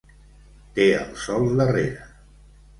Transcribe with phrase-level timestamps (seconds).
[0.79, 2.11] Té el sol darrera.